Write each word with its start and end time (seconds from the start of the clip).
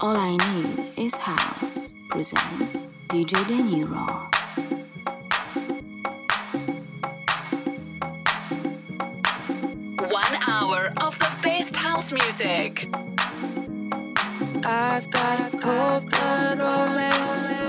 All 0.00 0.16
I 0.16 0.36
Need 0.36 0.92
is 0.96 1.12
House 1.16 1.92
presents 2.08 2.86
DJ 3.08 3.34
De 3.48 3.56
Niro. 3.56 4.06
One 10.08 10.34
hour 10.46 10.92
of 11.00 11.18
the 11.18 11.30
best 11.42 11.74
house 11.74 12.12
music. 12.12 12.86
I've 14.64 15.10
got 15.10 15.52
a 15.52 15.58
cold 15.58 16.08
blood 16.08 16.58
romance. 16.60 17.64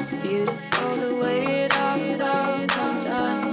It's 0.00 0.14
beautiful 0.14 0.96
the 0.96 1.14
way 1.22 1.44
it 1.66 1.78
all 1.78 1.96
goes 1.96 2.76
undone. 2.76 3.52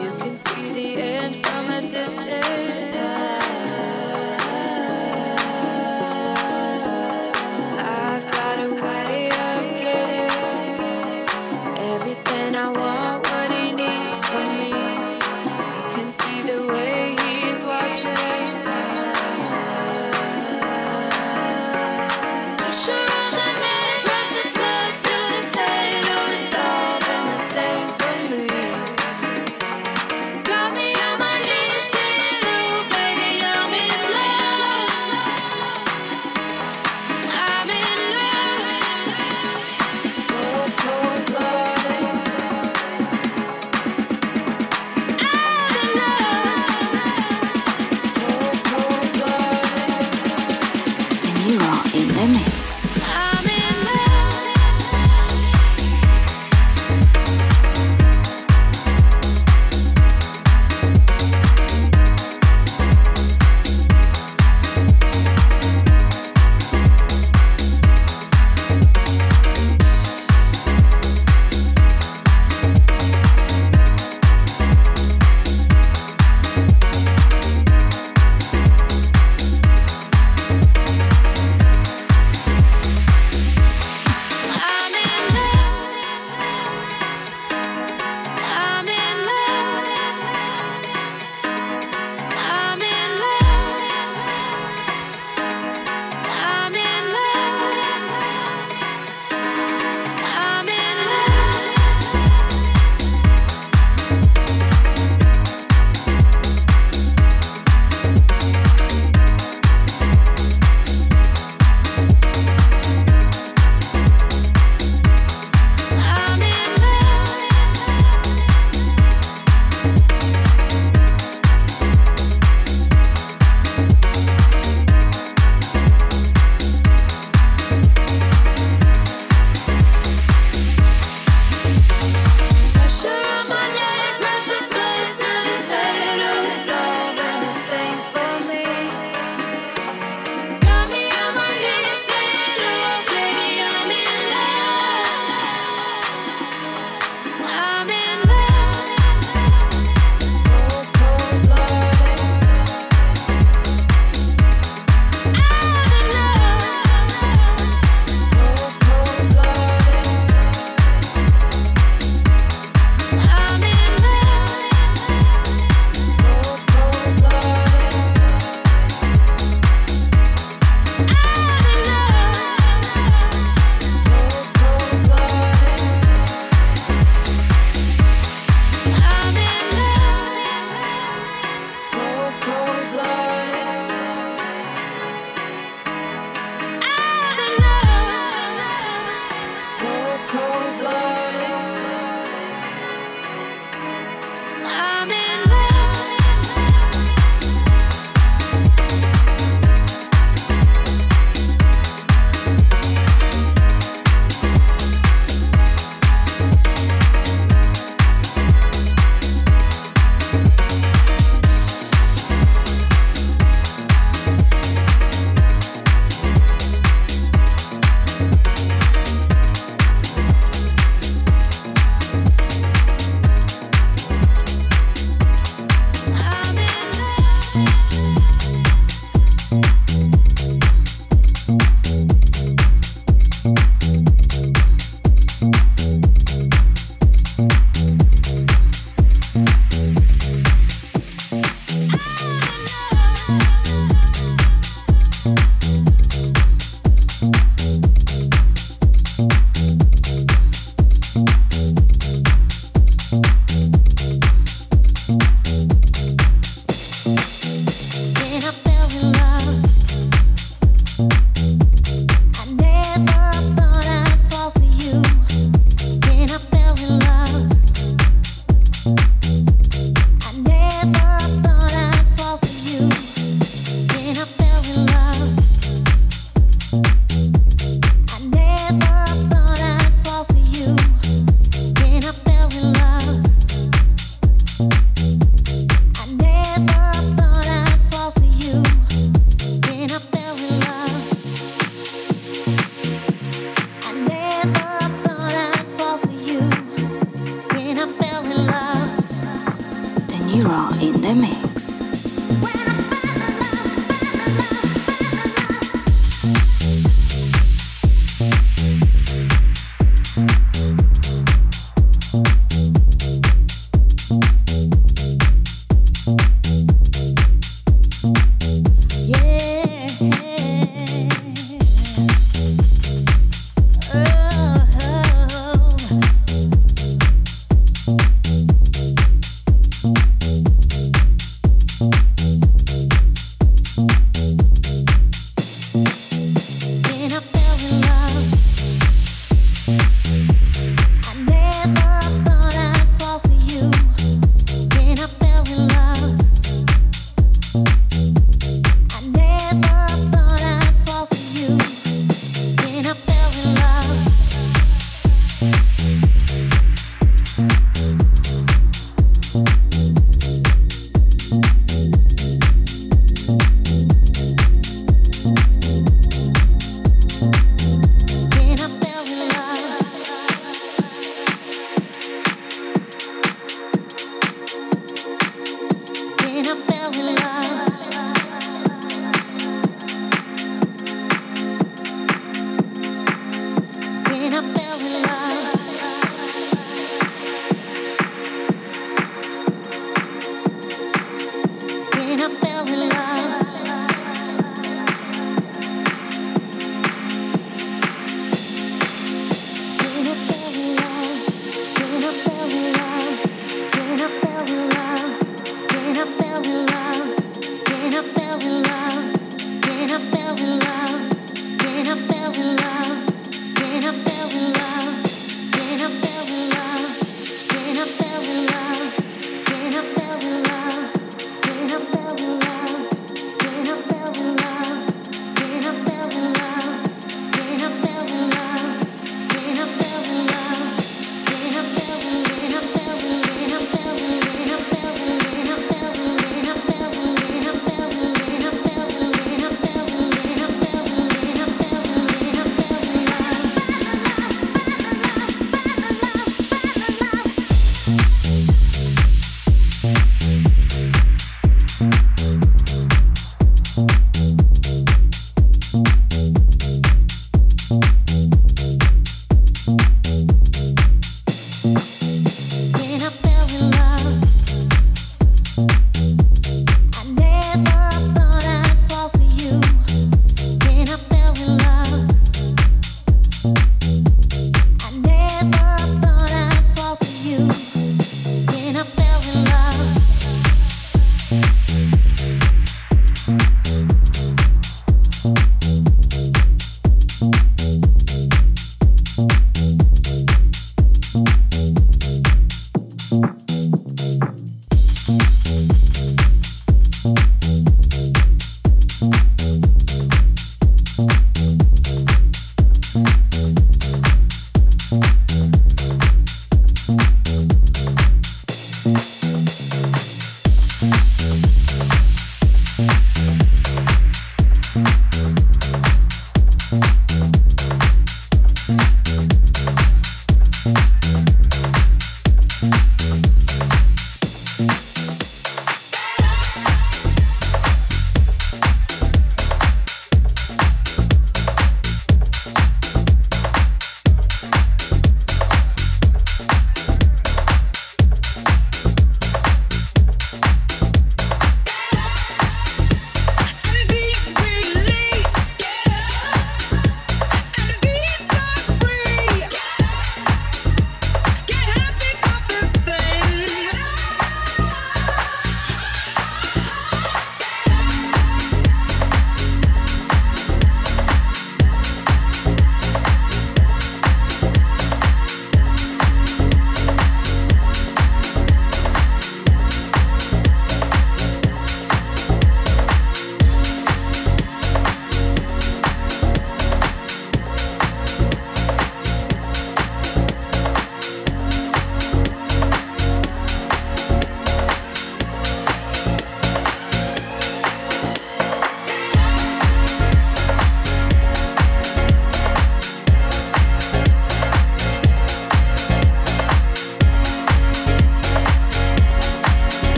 You 0.00 0.12
can 0.20 0.36
see 0.36 0.72
the 0.72 1.02
end 1.02 1.34
from 1.44 1.70
a 1.70 1.80
distance. 1.80 3.41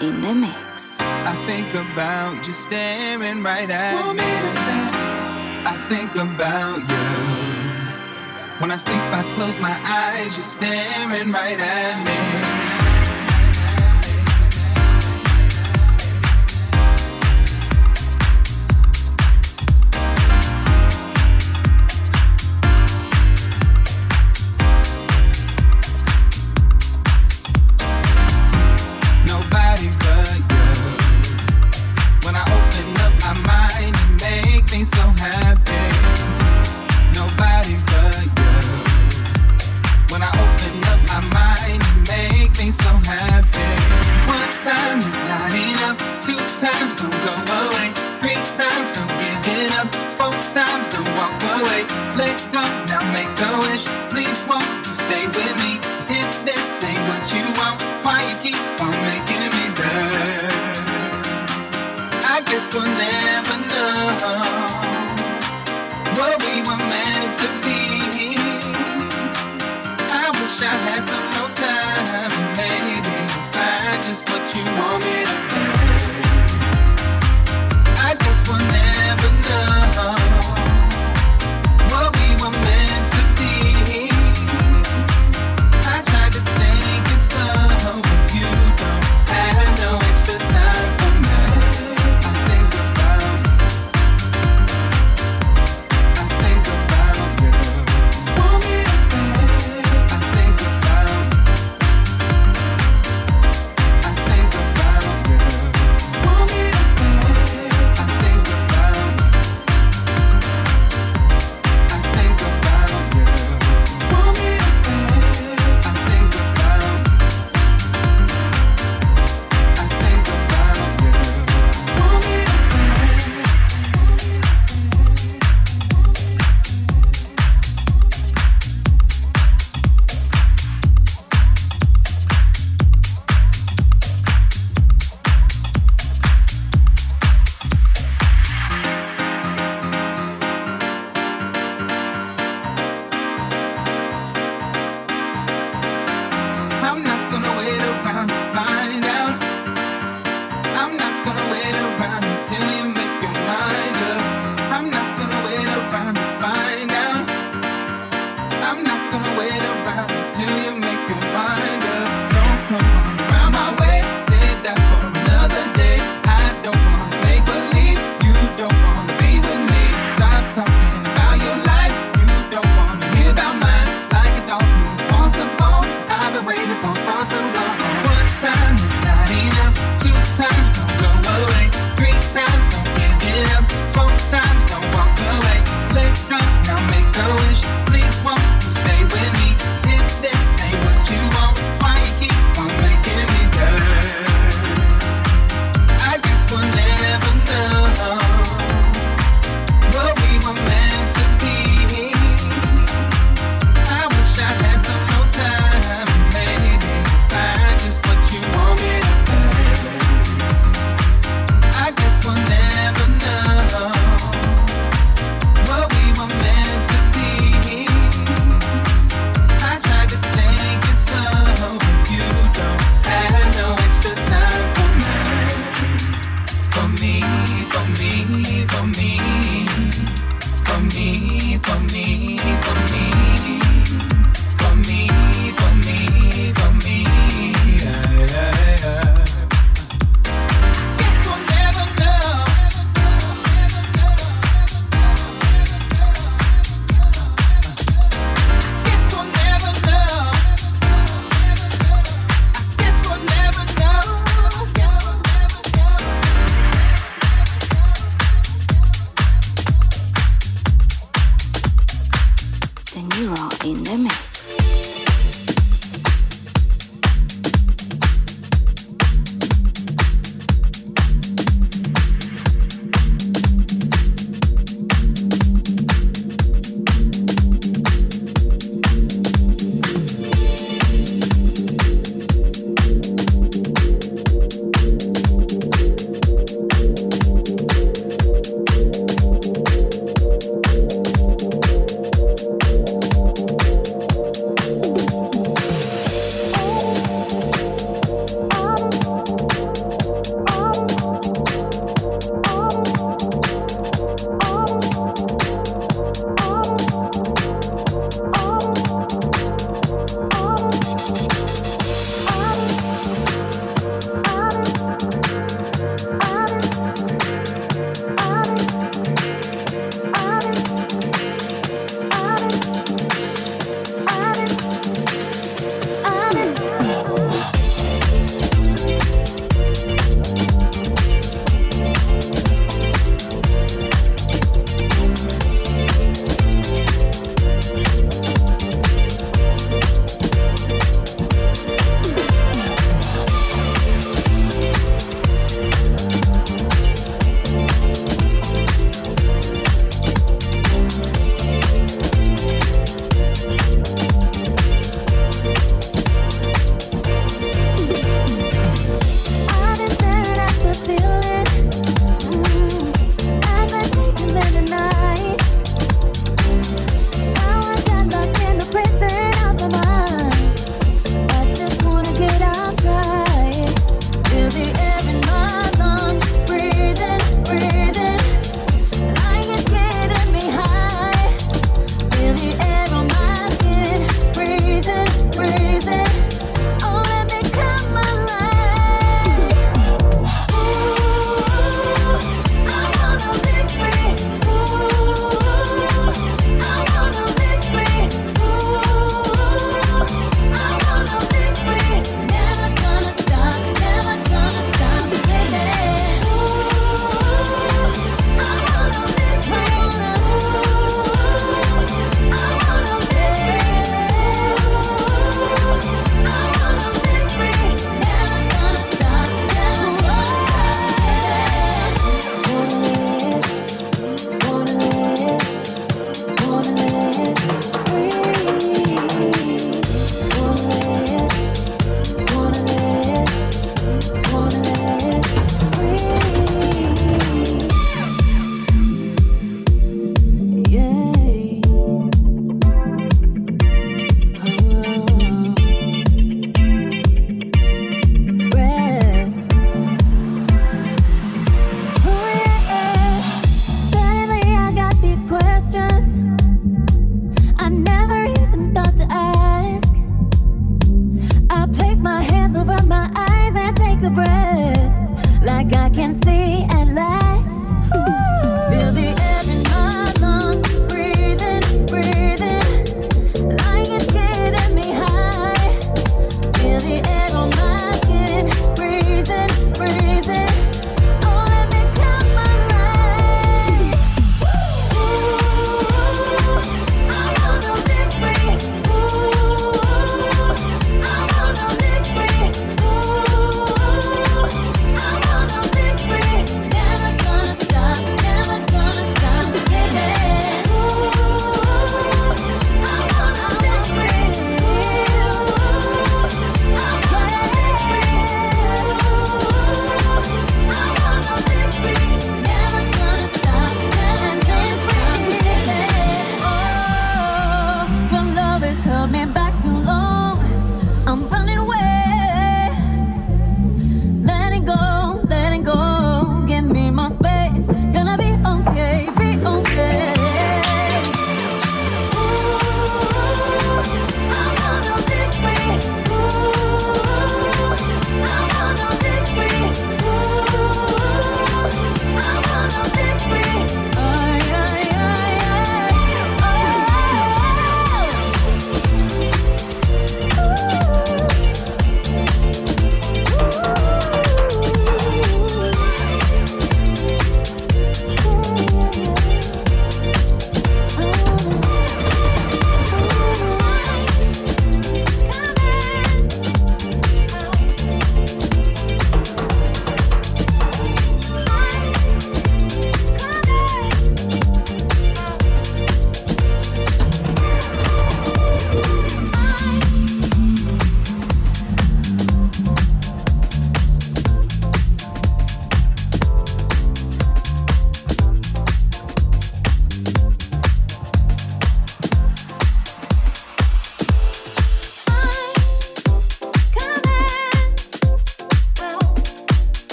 In 0.00 0.20
the 0.20 0.34
mix. 0.34 0.98
I 1.00 1.34
think 1.46 1.74
about 1.74 2.46
you 2.46 2.54
staring 2.54 3.42
right 3.42 3.70
at 3.70 4.14
me. 4.14 4.22
I 5.66 5.76
think 5.88 6.14
about 6.14 6.78
you. 6.78 8.60
When 8.60 8.70
I 8.70 8.76
sleep, 8.76 8.96
I 8.96 9.22
close 9.34 9.58
my 9.58 9.76
eyes, 9.84 10.36
you're 10.36 10.44
staring 10.44 11.32
right 11.32 11.60
at 11.60 12.04
me. 12.06 12.45